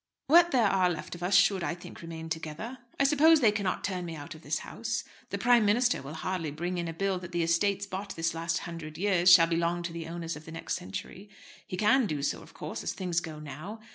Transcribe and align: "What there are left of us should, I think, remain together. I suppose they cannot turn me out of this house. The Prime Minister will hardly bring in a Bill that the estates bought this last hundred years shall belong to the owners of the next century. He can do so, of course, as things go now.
"What 0.25 0.49
there 0.49 0.65
are 0.65 0.89
left 0.89 1.13
of 1.13 1.21
us 1.21 1.35
should, 1.35 1.63
I 1.63 1.75
think, 1.75 2.01
remain 2.01 2.27
together. 2.27 2.79
I 2.99 3.03
suppose 3.03 3.39
they 3.39 3.51
cannot 3.51 3.83
turn 3.83 4.03
me 4.03 4.15
out 4.15 4.33
of 4.33 4.41
this 4.41 4.57
house. 4.65 5.03
The 5.29 5.37
Prime 5.37 5.63
Minister 5.63 6.01
will 6.01 6.15
hardly 6.15 6.49
bring 6.49 6.79
in 6.79 6.87
a 6.87 6.91
Bill 6.93 7.19
that 7.19 7.31
the 7.33 7.43
estates 7.43 7.85
bought 7.85 8.15
this 8.15 8.33
last 8.33 8.61
hundred 8.61 8.97
years 8.97 9.31
shall 9.31 9.45
belong 9.45 9.83
to 9.83 9.93
the 9.93 10.07
owners 10.07 10.35
of 10.35 10.45
the 10.45 10.51
next 10.51 10.73
century. 10.75 11.29
He 11.67 11.77
can 11.77 12.07
do 12.07 12.23
so, 12.23 12.41
of 12.41 12.55
course, 12.55 12.81
as 12.81 12.93
things 12.93 13.19
go 13.19 13.37
now. 13.39 13.79